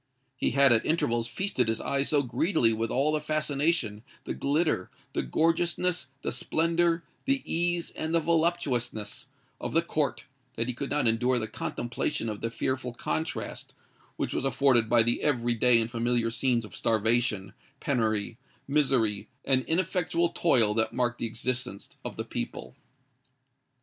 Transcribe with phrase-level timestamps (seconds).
[0.35, 4.89] He had at intervals feasted his eyes so greedily with all the fascination, the glitter,
[5.13, 9.27] the gorgeousness, the splendour, the ease, and the voluptuousness,
[9.59, 10.23] of the Court,
[10.55, 13.75] that he could not endure the contemplation of the fearful contrast
[14.15, 19.63] which was afforded by the every day and familiar scenes of starvation, penury, misery, and
[19.65, 22.75] ineffectual toil that marked the existence of the people.